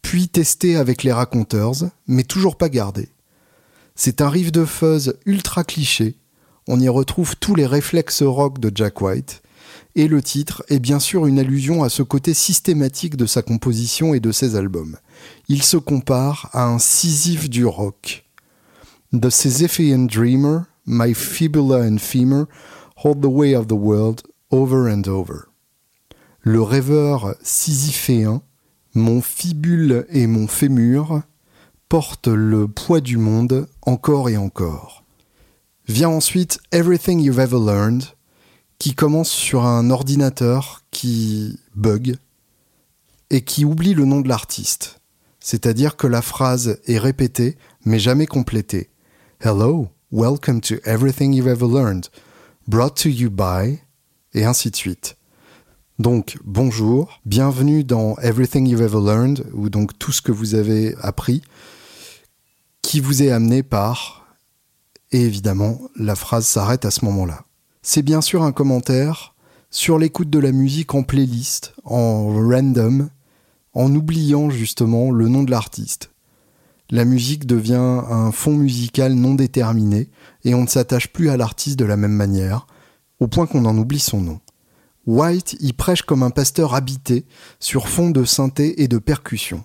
puis 0.06 0.28
testé 0.28 0.76
avec 0.76 1.02
les 1.02 1.10
Raconteurs, 1.10 1.90
mais 2.06 2.22
toujours 2.22 2.54
pas 2.54 2.68
gardé. 2.68 3.08
C'est 3.96 4.20
un 4.20 4.28
riff 4.28 4.52
de 4.52 4.64
fuzz 4.64 5.18
ultra 5.26 5.64
cliché, 5.64 6.14
on 6.68 6.78
y 6.78 6.88
retrouve 6.88 7.34
tous 7.34 7.56
les 7.56 7.66
réflexes 7.66 8.22
rock 8.22 8.60
de 8.60 8.70
Jack 8.72 9.00
White, 9.00 9.42
et 9.96 10.06
le 10.06 10.22
titre 10.22 10.62
est 10.68 10.78
bien 10.78 11.00
sûr 11.00 11.26
une 11.26 11.40
allusion 11.40 11.82
à 11.82 11.88
ce 11.88 12.04
côté 12.04 12.34
systématique 12.34 13.16
de 13.16 13.26
sa 13.26 13.42
composition 13.42 14.14
et 14.14 14.20
de 14.20 14.30
ses 14.30 14.54
albums. 14.54 14.96
Il 15.48 15.64
se 15.64 15.76
compare 15.76 16.50
à 16.52 16.68
un 16.68 16.78
Sisyphe 16.78 17.50
du 17.50 17.66
rock. 17.66 18.24
The 19.12 19.28
Sisyphean 19.28 20.06
Dreamer, 20.06 20.66
My 20.86 21.14
Fibula 21.14 21.78
and 21.78 21.98
Femur 21.98 22.46
Hold 23.02 23.22
the 23.22 23.26
Way 23.26 23.56
of 23.56 23.66
the 23.66 23.72
World 23.72 24.22
Over 24.52 24.88
and 24.88 25.08
Over. 25.08 25.46
Le 26.42 26.62
rêveur 26.62 27.34
sisyphéen 27.42 28.40
Mon 28.96 29.20
fibule 29.20 30.06
et 30.08 30.26
mon 30.26 30.48
fémur 30.48 31.20
portent 31.90 32.28
le 32.28 32.66
poids 32.66 33.02
du 33.02 33.18
monde 33.18 33.68
encore 33.82 34.30
et 34.30 34.38
encore. 34.38 35.04
Vient 35.86 36.08
ensuite 36.08 36.60
Everything 36.72 37.20
You've 37.20 37.38
Ever 37.38 37.58
Learned, 37.58 38.04
qui 38.78 38.94
commence 38.94 39.28
sur 39.28 39.66
un 39.66 39.90
ordinateur 39.90 40.82
qui 40.92 41.60
bug 41.74 42.16
et 43.28 43.42
qui 43.42 43.66
oublie 43.66 43.92
le 43.92 44.06
nom 44.06 44.22
de 44.22 44.28
l'artiste. 44.28 45.02
C'est-à-dire 45.40 45.96
que 45.96 46.06
la 46.06 46.22
phrase 46.22 46.78
est 46.86 46.96
répétée 46.96 47.58
mais 47.84 47.98
jamais 47.98 48.26
complétée. 48.26 48.88
Hello, 49.40 49.90
welcome 50.10 50.62
to 50.62 50.76
Everything 50.86 51.34
You've 51.34 51.48
Ever 51.48 51.68
Learned, 51.68 52.06
brought 52.66 52.94
to 53.02 53.10
you 53.10 53.28
by, 53.28 53.78
et 54.32 54.46
ainsi 54.46 54.70
de 54.70 54.76
suite. 54.76 55.18
Donc, 55.98 56.36
bonjour, 56.44 57.22
bienvenue 57.24 57.82
dans 57.82 58.18
Everything 58.18 58.68
You've 58.68 58.82
Ever 58.82 59.00
Learned, 59.00 59.46
ou 59.54 59.70
donc 59.70 59.98
tout 59.98 60.12
ce 60.12 60.20
que 60.20 60.30
vous 60.30 60.54
avez 60.54 60.94
appris, 61.00 61.40
qui 62.82 63.00
vous 63.00 63.22
est 63.22 63.30
amené 63.30 63.62
par, 63.62 64.26
et 65.10 65.22
évidemment, 65.22 65.80
la 65.96 66.14
phrase 66.14 66.46
s'arrête 66.46 66.84
à 66.84 66.90
ce 66.90 67.02
moment-là. 67.06 67.44
C'est 67.80 68.02
bien 68.02 68.20
sûr 68.20 68.42
un 68.42 68.52
commentaire 68.52 69.34
sur 69.70 69.98
l'écoute 69.98 70.28
de 70.28 70.38
la 70.38 70.52
musique 70.52 70.94
en 70.94 71.02
playlist, 71.02 71.72
en 71.84 72.26
random, 72.26 73.08
en 73.72 73.94
oubliant 73.94 74.50
justement 74.50 75.10
le 75.10 75.28
nom 75.28 75.44
de 75.44 75.50
l'artiste. 75.50 76.10
La 76.90 77.06
musique 77.06 77.46
devient 77.46 78.02
un 78.10 78.32
fond 78.32 78.54
musical 78.54 79.14
non 79.14 79.34
déterminé 79.34 80.10
et 80.44 80.54
on 80.54 80.64
ne 80.64 80.68
s'attache 80.68 81.08
plus 81.08 81.30
à 81.30 81.38
l'artiste 81.38 81.78
de 81.78 81.86
la 81.86 81.96
même 81.96 82.12
manière, 82.12 82.66
au 83.18 83.28
point 83.28 83.46
qu'on 83.46 83.64
en 83.64 83.78
oublie 83.78 83.98
son 83.98 84.20
nom. 84.20 84.40
White 85.06 85.56
y 85.60 85.72
prêche 85.72 86.02
comme 86.02 86.24
un 86.24 86.30
pasteur 86.30 86.74
habité 86.74 87.24
sur 87.60 87.88
fond 87.88 88.10
de 88.10 88.24
synthé 88.24 88.82
et 88.82 88.88
de 88.88 88.98
percussion. 88.98 89.64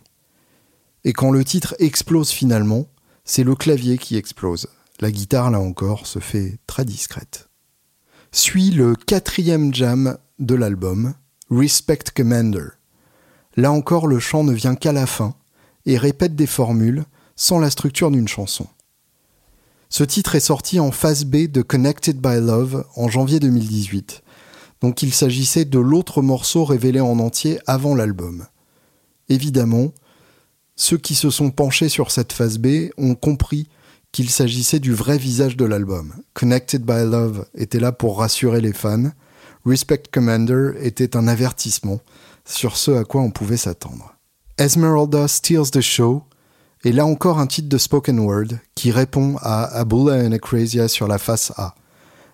Et 1.03 1.13
quand 1.13 1.31
le 1.31 1.43
titre 1.43 1.75
explose 1.79 2.29
finalement, 2.29 2.88
c'est 3.25 3.43
le 3.43 3.55
clavier 3.55 3.98
qui 3.98 4.17
explose. 4.17 4.67
La 5.00 5.10
guitare, 5.10 5.50
là 5.50 5.60
encore, 5.60 6.05
se 6.05 6.19
fait 6.19 6.60
très 6.67 6.86
discrète. 6.86 7.50
Suit 8.31 8.69
le 8.69 8.95
quatrième 8.95 9.74
jam 9.74 10.17
de 10.38 10.53
l'album, 10.53 11.15
Respect 11.50 12.12
Commander. 12.15 12.67
Là 13.57 13.71
encore, 13.71 14.05
le 14.05 14.19
chant 14.19 14.43
ne 14.43 14.53
vient 14.53 14.75
qu'à 14.75 14.91
la 14.91 15.07
fin 15.07 15.33
et 15.88 15.98
répète 15.98 16.36
des 16.36 16.48
formules 16.48 17.03
sans 17.36 17.57
la 17.57 17.71
structure 17.71 18.12
d'une 18.12 18.27
chanson. 18.27 18.67
Ce 19.89 20.03
titre 20.03 20.36
est 20.36 20.39
sorti 20.39 20.79
en 20.79 20.91
phase 20.91 21.25
B 21.25 21.48
de 21.48 21.63
Connected 21.63 22.21
by 22.21 22.39
Love 22.39 22.86
en 22.95 23.10
janvier 23.10 23.39
2018 23.39 24.21
donc 24.82 25.04
il 25.04 25.14
s'agissait 25.14 25.66
de 25.66 25.80
l'autre 25.80 26.22
morceau 26.22 26.66
révélé 26.66 27.00
en 27.00 27.20
entier 27.20 27.60
avant 27.68 27.96
l'album. 27.96 28.46
Évidemment, 29.30 29.94
ceux 30.76 30.98
qui 30.98 31.16
se 31.16 31.30
sont 31.30 31.52
penchés 31.52 31.90
sur 31.90 32.12
cette 32.12 32.34
phase 32.34 32.58
B 32.58 32.90
ont 32.98 33.16
compris 33.16 33.68
qu'il 34.12 34.30
s'agissait 34.30 34.80
du 34.80 34.94
vrai 34.94 35.18
visage 35.18 35.56
de 35.56 35.66
l'album. 35.66 36.14
Connected 36.34 36.84
by 36.84 37.06
Love 37.06 37.46
était 37.56 37.80
là 37.80 37.92
pour 37.92 38.20
rassurer 38.20 38.60
les 38.60 38.74
fans. 38.74 39.12
Respect 39.66 40.04
Commander 40.12 40.72
était 40.82 41.16
un 41.16 41.28
avertissement 41.28 42.00
sur 42.46 42.76
ce 42.76 42.92
à 42.92 43.04
quoi 43.04 43.22
on 43.22 43.32
pouvait 43.32 43.58
s'attendre. 43.58 44.16
Esmeralda 44.58 45.28
Steals 45.28 45.72
the 45.72 45.82
Show 45.82 46.24
est 46.84 46.92
là 46.92 47.06
encore 47.06 47.40
un 47.40 47.48
titre 47.48 47.70
de 47.70 47.78
spoken 47.78 48.20
word 48.20 48.58
qui 48.76 48.92
répond 48.92 49.38
à 49.42 49.66
Abula 49.66 50.16
and 50.16 50.32
Acrasia 50.32 50.88
sur 50.88 51.08
la 51.08 51.20
face 51.20 51.54
A. 51.58 51.76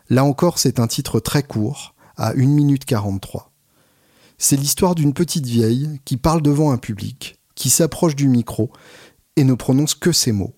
Là 0.10 0.24
encore, 0.24 0.58
c'est 0.58 0.80
un 0.80 0.88
titre 0.88 1.20
très 1.20 1.44
court, 1.44 1.94
à 2.18 2.32
1 2.32 2.36
minute 2.48 2.86
43. 2.86 3.52
C'est 4.38 4.58
l'histoire 4.58 4.96
d'une 4.96 5.14
petite 5.14 5.46
vieille 5.46 6.00
qui 6.06 6.18
parle 6.18 6.42
devant 6.42 6.72
un 6.72 6.78
public, 6.78 7.40
qui 7.56 7.70
s'approche 7.70 8.16
du 8.16 8.28
micro 8.28 8.72
et 9.36 9.44
ne 9.44 9.54
prononce 9.54 9.96
que 9.96 10.12
ces 10.12 10.32
mots. 10.32 10.54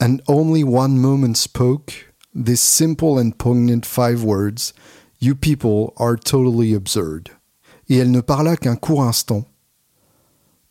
And 0.00 0.18
only 0.26 0.64
one 0.64 0.96
moment 0.96 1.34
spoke 1.34 2.14
this 2.34 2.60
simple 2.60 3.18
and 3.18 3.30
poignant 3.38 3.84
five 3.84 4.24
words 4.24 4.72
You 5.20 5.34
people 5.34 5.92
are 5.96 6.16
totally 6.16 6.74
absurd. 6.74 7.30
Et 7.88 7.96
elle 7.96 8.10
ne 8.10 8.20
parla 8.20 8.56
qu'un 8.56 8.76
court 8.76 9.04
instant 9.04 9.44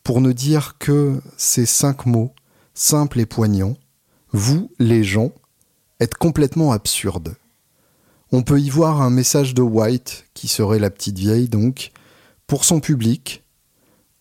pour 0.03 0.19
ne 0.19 0.31
dire 0.31 0.77
que 0.77 1.21
ces 1.37 1.65
cinq 1.65 2.05
mots, 2.05 2.33
simples 2.73 3.21
et 3.21 3.25
poignants, 3.25 3.77
vous, 4.31 4.69
les 4.77 5.03
gens, 5.03 5.31
êtes 5.99 6.15
complètement 6.15 6.71
absurdes. 6.71 7.35
On 8.35 8.41
peut 8.41 8.59
y 8.59 8.71
voir 8.71 8.99
un 9.03 9.11
message 9.11 9.53
de 9.53 9.61
White, 9.61 10.25
qui 10.33 10.47
serait 10.47 10.79
la 10.79 10.89
petite 10.89 11.19
vieille 11.19 11.49
donc, 11.49 11.91
pour 12.47 12.65
son 12.65 12.79
public, 12.79 13.43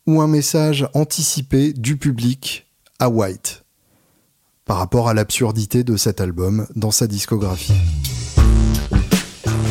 ou 0.06 0.20
un 0.20 0.26
message 0.26 0.86
anticipé 0.92 1.72
du 1.72 1.96
public 1.96 2.66
à 2.98 3.08
White, 3.08 3.64
par 4.66 4.76
rapport 4.76 5.08
à 5.08 5.14
l'absurdité 5.14 5.82
de 5.82 5.96
cet 5.96 6.20
album 6.20 6.66
dans 6.76 6.90
sa 6.90 7.06
discographie. 7.06 7.72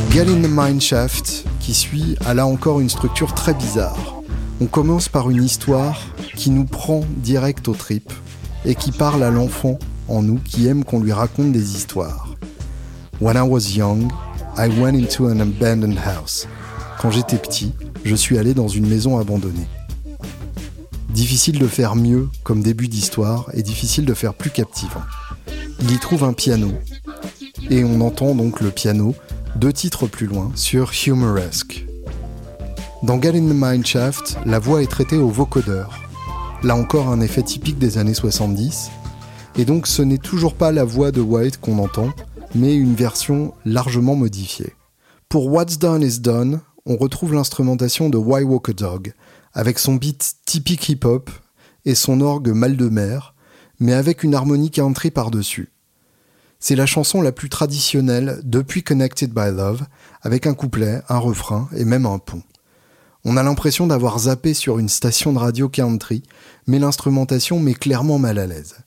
Get 0.09 0.21
in 0.21 0.41
the 0.41 0.49
Mineshaft, 0.49 1.45
qui 1.59 1.75
suit, 1.75 2.15
a 2.25 2.33
là 2.33 2.47
encore 2.47 2.79
une 2.79 2.89
structure 2.89 3.35
très 3.35 3.53
bizarre. 3.53 4.23
On 4.59 4.65
commence 4.65 5.07
par 5.07 5.29
une 5.29 5.43
histoire 5.43 6.01
qui 6.35 6.49
nous 6.49 6.65
prend 6.65 7.01
direct 7.17 7.67
au 7.67 7.75
trip 7.75 8.11
et 8.65 8.73
qui 8.73 8.91
parle 8.91 9.21
à 9.21 9.29
l'enfant 9.29 9.77
en 10.07 10.23
nous 10.23 10.39
qui 10.39 10.65
aime 10.65 10.83
qu'on 10.83 10.99
lui 10.99 11.13
raconte 11.13 11.51
des 11.51 11.75
histoires. 11.75 12.27
When 13.19 13.37
I 13.37 13.43
was 13.43 13.75
young, 13.77 14.11
I 14.57 14.67
went 14.67 14.95
into 14.95 15.27
an 15.27 15.39
abandoned 15.39 15.97
house. 15.97 16.47
Quand 16.99 17.09
j'étais 17.09 17.37
petit, 17.37 17.73
je 18.03 18.15
suis 18.15 18.37
allé 18.37 18.53
dans 18.53 18.67
une 18.67 18.87
maison 18.87 19.17
abandonnée. 19.17 19.67
Difficile 21.09 21.57
de 21.57 21.67
faire 21.67 21.95
mieux 21.95 22.29
comme 22.43 22.61
début 22.61 22.87
d'histoire 22.87 23.49
et 23.53 23.63
difficile 23.63 24.05
de 24.05 24.13
faire 24.13 24.33
plus 24.33 24.49
captivant. 24.49 25.01
Il 25.81 25.91
y 25.91 25.97
trouve 25.97 26.23
un 26.23 26.33
piano, 26.33 26.71
et 27.69 27.83
on 27.83 28.01
entend 28.01 28.35
donc 28.35 28.59
le 28.59 28.71
piano 28.71 29.15
deux 29.55 29.73
titres 29.73 30.05
plus 30.05 30.27
loin 30.27 30.51
sur 30.55 30.91
Humoresque. 31.07 31.85
Dans 33.03 33.21
Get 33.21 33.29
in 33.29 33.47
the 33.47 33.55
Mineshaft, 33.55 34.37
la 34.45 34.59
voix 34.59 34.83
est 34.83 34.91
traitée 34.91 35.17
au 35.17 35.29
vocodeur. 35.29 36.01
Là 36.61 36.75
encore 36.75 37.07
un 37.07 37.21
effet 37.21 37.41
typique 37.41 37.79
des 37.79 37.97
années 37.97 38.13
70, 38.13 38.91
et 39.57 39.65
donc 39.65 39.87
ce 39.87 40.01
n'est 40.01 40.17
toujours 40.17 40.53
pas 40.53 40.71
la 40.71 40.83
voix 40.83 41.11
de 41.11 41.21
White 41.21 41.59
qu'on 41.59 41.79
entend, 41.79 42.09
mais 42.55 42.75
une 42.75 42.95
version 42.95 43.53
largement 43.65 44.15
modifiée. 44.15 44.73
Pour 45.29 45.47
What's 45.47 45.79
Done 45.79 46.03
is 46.03 46.19
Done, 46.19 46.61
on 46.85 46.97
retrouve 46.97 47.33
l'instrumentation 47.33 48.09
de 48.09 48.17
Why 48.17 48.43
Walk 48.43 48.69
a 48.69 48.73
Dog, 48.73 49.13
avec 49.53 49.79
son 49.79 49.95
beat 49.95 50.35
typique 50.45 50.89
hip-hop 50.89 51.29
et 51.85 51.95
son 51.95 52.21
orgue 52.21 52.49
mal 52.49 52.77
de 52.77 52.89
mer, 52.89 53.33
mais 53.79 53.93
avec 53.93 54.23
une 54.23 54.35
harmonie 54.35 54.71
country 54.71 55.11
par-dessus. 55.11 55.71
C'est 56.59 56.75
la 56.75 56.85
chanson 56.85 57.21
la 57.21 57.31
plus 57.31 57.49
traditionnelle 57.49 58.39
depuis 58.43 58.83
Connected 58.83 59.33
by 59.33 59.49
Love, 59.51 59.83
avec 60.21 60.45
un 60.45 60.53
couplet, 60.53 61.01
un 61.09 61.17
refrain 61.17 61.67
et 61.75 61.85
même 61.85 62.05
un 62.05 62.19
pont. 62.19 62.43
On 63.23 63.37
a 63.37 63.43
l'impression 63.43 63.87
d'avoir 63.87 64.19
zappé 64.19 64.53
sur 64.53 64.79
une 64.79 64.89
station 64.89 65.33
de 65.33 65.39
radio 65.39 65.69
country, 65.69 66.23
mais 66.67 66.79
l'instrumentation 66.79 67.59
met 67.59 67.73
clairement 67.73 68.19
mal 68.19 68.37
à 68.37 68.47
l'aise. 68.47 68.77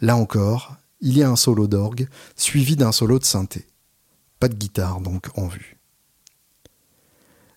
Là 0.00 0.16
encore, 0.16 0.76
il 1.06 1.16
y 1.16 1.22
a 1.22 1.30
un 1.30 1.36
solo 1.36 1.68
d'orgue 1.68 2.08
suivi 2.34 2.74
d'un 2.74 2.90
solo 2.90 3.20
de 3.20 3.24
synthé. 3.24 3.64
Pas 4.40 4.48
de 4.48 4.54
guitare 4.54 5.00
donc 5.00 5.28
en 5.38 5.46
vue. 5.46 5.78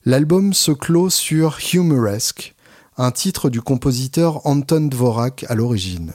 L'album 0.05 0.53
se 0.53 0.71
clôt 0.71 1.09
sur 1.09 1.57
Humoresque, 1.73 2.53
un 2.95 3.09
titre 3.09 3.49
du 3.49 3.59
compositeur 3.59 4.45
Anton 4.45 4.87
Dvorak 4.87 5.45
à 5.49 5.55
l'origine. 5.55 6.13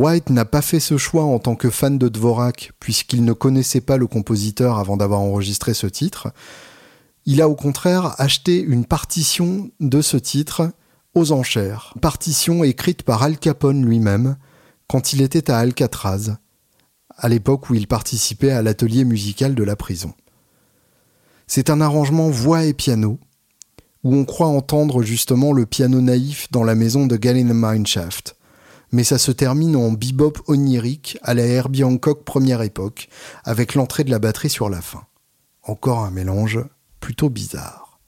White 0.00 0.30
n'a 0.30 0.46
pas 0.46 0.62
fait 0.62 0.80
ce 0.80 0.96
choix 0.96 1.24
en 1.24 1.38
tant 1.38 1.56
que 1.56 1.68
fan 1.68 1.98
de 1.98 2.08
Dvorak, 2.08 2.72
puisqu'il 2.80 3.22
ne 3.22 3.34
connaissait 3.34 3.82
pas 3.82 3.98
le 3.98 4.06
compositeur 4.06 4.78
avant 4.78 4.96
d'avoir 4.96 5.20
enregistré 5.20 5.74
ce 5.74 5.86
titre. 5.86 6.32
Il 7.26 7.42
a 7.42 7.50
au 7.50 7.54
contraire 7.54 8.14
acheté 8.16 8.62
une 8.62 8.86
partition 8.86 9.70
de 9.78 10.00
ce 10.00 10.16
titre 10.16 10.72
aux 11.14 11.32
enchères, 11.32 11.92
partition 12.00 12.64
écrite 12.64 13.02
par 13.02 13.22
Al 13.22 13.38
Capone 13.38 13.84
lui-même, 13.84 14.38
quand 14.86 15.12
il 15.12 15.20
était 15.20 15.50
à 15.50 15.58
Alcatraz, 15.58 16.38
à 17.18 17.28
l'époque 17.28 17.68
où 17.68 17.74
il 17.74 17.86
participait 17.86 18.52
à 18.52 18.62
l'atelier 18.62 19.04
musical 19.04 19.54
de 19.54 19.64
la 19.64 19.76
prison. 19.76 20.14
C'est 21.46 21.68
un 21.68 21.82
arrangement 21.82 22.30
voix 22.30 22.64
et 22.64 22.72
piano, 22.72 23.18
où 24.02 24.16
on 24.16 24.24
croit 24.24 24.46
entendre 24.46 25.02
justement 25.02 25.52
le 25.52 25.66
piano 25.66 26.00
naïf 26.00 26.50
dans 26.50 26.64
la 26.64 26.74
maison 26.74 27.06
de 27.06 27.18
Galen 27.18 27.52
Mineshaft. 27.52 28.39
Mais 28.92 29.04
ça 29.04 29.18
se 29.18 29.30
termine 29.30 29.76
en 29.76 29.92
bebop 29.92 30.32
onirique 30.46 31.18
à 31.22 31.34
la 31.34 31.44
Herbie 31.44 31.84
Hancock 31.84 32.24
première 32.24 32.62
époque, 32.62 33.08
avec 33.44 33.74
l'entrée 33.74 34.04
de 34.04 34.10
la 34.10 34.18
batterie 34.18 34.50
sur 34.50 34.68
la 34.68 34.80
fin. 34.80 35.04
Encore 35.62 36.00
un 36.00 36.10
mélange 36.10 36.60
plutôt 36.98 37.30
bizarre. 37.30 38.00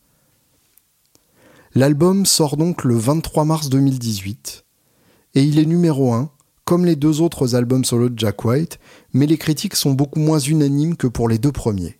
L'album 1.74 2.26
sort 2.26 2.56
donc 2.56 2.84
le 2.84 2.96
23 2.96 3.44
mars 3.44 3.68
2018, 3.70 4.64
et 5.34 5.42
il 5.42 5.58
est 5.58 5.66
numéro 5.66 6.12
1, 6.12 6.30
comme 6.64 6.84
les 6.84 6.96
deux 6.96 7.20
autres 7.20 7.54
albums 7.54 7.84
solo 7.84 8.08
de 8.08 8.18
Jack 8.18 8.44
White, 8.44 8.78
mais 9.12 9.26
les 9.26 9.38
critiques 9.38 9.76
sont 9.76 9.92
beaucoup 9.92 10.20
moins 10.20 10.38
unanimes 10.38 10.96
que 10.96 11.06
pour 11.06 11.28
les 11.28 11.38
deux 11.38 11.52
premiers. 11.52 11.98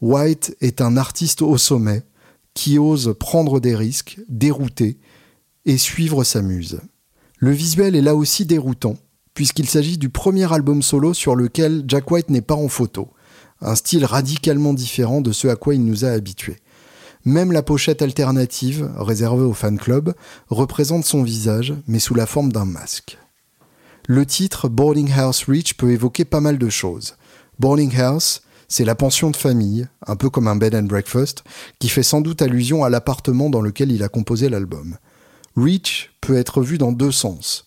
White 0.00 0.56
est 0.60 0.80
un 0.80 0.96
artiste 0.96 1.42
au 1.42 1.56
sommet, 1.58 2.02
qui 2.54 2.78
ose 2.78 3.14
prendre 3.18 3.60
des 3.60 3.76
risques, 3.76 4.18
dérouter 4.28 4.98
et 5.64 5.78
suivre 5.78 6.24
sa 6.24 6.42
muse. 6.42 6.80
Le 7.40 7.52
visuel 7.52 7.94
est 7.94 8.02
là 8.02 8.16
aussi 8.16 8.46
déroutant, 8.46 8.96
puisqu'il 9.32 9.68
s'agit 9.68 9.96
du 9.96 10.08
premier 10.08 10.52
album 10.52 10.82
solo 10.82 11.14
sur 11.14 11.36
lequel 11.36 11.84
Jack 11.86 12.10
White 12.10 12.30
n'est 12.30 12.40
pas 12.40 12.56
en 12.56 12.66
photo, 12.66 13.10
un 13.60 13.76
style 13.76 14.04
radicalement 14.04 14.74
différent 14.74 15.20
de 15.20 15.30
ce 15.30 15.46
à 15.46 15.54
quoi 15.54 15.76
il 15.76 15.84
nous 15.84 16.04
a 16.04 16.08
habitués. 16.08 16.56
Même 17.24 17.52
la 17.52 17.62
pochette 17.62 18.02
alternative, 18.02 18.90
réservée 18.96 19.44
au 19.44 19.52
fan 19.52 19.78
club, 19.78 20.14
représente 20.48 21.04
son 21.04 21.22
visage, 21.22 21.74
mais 21.86 22.00
sous 22.00 22.14
la 22.14 22.26
forme 22.26 22.50
d'un 22.50 22.64
masque. 22.64 23.18
Le 24.08 24.26
titre 24.26 24.68
Boarding 24.68 25.12
House 25.12 25.44
Reach 25.44 25.74
peut 25.74 25.92
évoquer 25.92 26.24
pas 26.24 26.40
mal 26.40 26.58
de 26.58 26.68
choses. 26.68 27.14
Boarding 27.60 27.96
House, 28.00 28.42
c'est 28.66 28.84
la 28.84 28.96
pension 28.96 29.30
de 29.30 29.36
famille, 29.36 29.86
un 30.06 30.16
peu 30.16 30.28
comme 30.28 30.48
un 30.48 30.56
bed 30.56 30.74
and 30.74 30.84
breakfast, 30.84 31.44
qui 31.78 31.88
fait 31.88 32.02
sans 32.02 32.20
doute 32.20 32.42
allusion 32.42 32.82
à 32.82 32.90
l'appartement 32.90 33.48
dans 33.48 33.60
lequel 33.60 33.92
il 33.92 34.02
a 34.02 34.08
composé 34.08 34.48
l'album. 34.48 34.96
Reach 35.58 36.12
peut 36.20 36.36
être 36.36 36.62
vu 36.62 36.78
dans 36.78 36.92
deux 36.92 37.12
sens. 37.12 37.66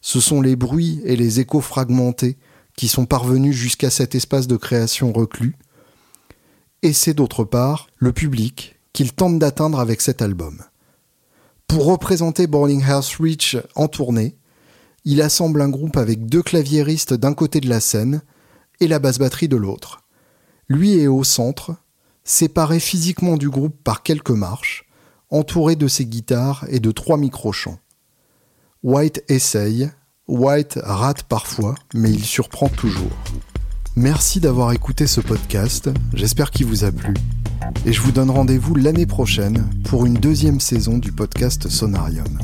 Ce 0.00 0.20
sont 0.20 0.40
les 0.40 0.56
bruits 0.56 1.00
et 1.04 1.16
les 1.16 1.40
échos 1.40 1.60
fragmentés 1.60 2.38
qui 2.76 2.88
sont 2.88 3.06
parvenus 3.06 3.54
jusqu'à 3.54 3.90
cet 3.90 4.14
espace 4.14 4.46
de 4.46 4.56
création 4.56 5.12
reclus. 5.12 5.56
Et 6.82 6.92
c'est 6.92 7.14
d'autre 7.14 7.44
part 7.44 7.88
le 7.98 8.12
public 8.12 8.76
qu'il 8.92 9.12
tente 9.12 9.38
d'atteindre 9.38 9.80
avec 9.80 10.00
cet 10.00 10.22
album. 10.22 10.62
Pour 11.66 11.84
représenter 11.84 12.46
Boarding 12.46 12.82
House 12.84 13.16
Reach 13.16 13.56
en 13.74 13.86
tournée, 13.86 14.36
il 15.04 15.22
assemble 15.22 15.62
un 15.62 15.68
groupe 15.68 15.96
avec 15.96 16.26
deux 16.26 16.42
claviéristes 16.42 17.14
d'un 17.14 17.34
côté 17.34 17.60
de 17.60 17.68
la 17.68 17.80
scène 17.80 18.22
et 18.80 18.88
la 18.88 18.98
basse 18.98 19.18
batterie 19.18 19.48
de 19.48 19.56
l'autre. 19.56 20.02
Lui 20.68 20.98
est 20.98 21.06
au 21.06 21.24
centre, 21.24 21.76
séparé 22.24 22.80
physiquement 22.80 23.36
du 23.36 23.48
groupe 23.48 23.76
par 23.82 24.02
quelques 24.02 24.30
marches, 24.30 24.89
entouré 25.30 25.76
de 25.76 25.88
ses 25.88 26.06
guitares 26.06 26.64
et 26.68 26.80
de 26.80 26.90
trois 26.90 27.16
micro-chants. 27.16 27.78
White 28.82 29.22
essaye, 29.28 29.90
White 30.26 30.78
rate 30.82 31.24
parfois, 31.24 31.74
mais 31.94 32.10
il 32.10 32.24
surprend 32.24 32.68
toujours. 32.68 33.10
Merci 33.96 34.40
d'avoir 34.40 34.72
écouté 34.72 35.06
ce 35.06 35.20
podcast, 35.20 35.90
j'espère 36.14 36.50
qu'il 36.50 36.66
vous 36.66 36.84
a 36.84 36.92
plu, 36.92 37.14
et 37.84 37.92
je 37.92 38.00
vous 38.00 38.12
donne 38.12 38.30
rendez-vous 38.30 38.76
l'année 38.76 39.06
prochaine 39.06 39.68
pour 39.84 40.06
une 40.06 40.14
deuxième 40.14 40.60
saison 40.60 40.98
du 40.98 41.10
podcast 41.10 41.68
Sonarium. 41.68 42.38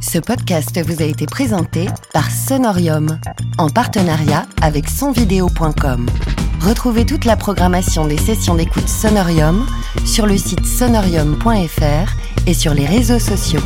Ce 0.00 0.18
podcast 0.18 0.78
vous 0.86 1.00
a 1.00 1.06
été 1.06 1.26
présenté 1.26 1.86
par 2.12 2.30
Sonorium, 2.30 3.18
en 3.56 3.70
partenariat 3.70 4.46
avec 4.60 4.88
sonvideo.com. 4.88 6.06
Retrouvez 6.62 7.04
toute 7.04 7.24
la 7.24 7.36
programmation 7.36 8.06
des 8.06 8.16
sessions 8.16 8.54
d'écoute 8.54 8.88
Sonorium 8.88 9.66
sur 10.04 10.26
le 10.26 10.38
site 10.38 10.64
sonorium.fr 10.64 12.12
et 12.46 12.54
sur 12.54 12.72
les 12.72 12.86
réseaux 12.86 13.18
sociaux. 13.18 13.60